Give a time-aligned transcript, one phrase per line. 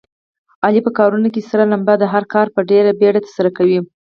[0.65, 2.07] علي په کارونو کې سره لمبه دی.
[2.13, 3.79] هر کار په ډېره بیړه ترسره کوي.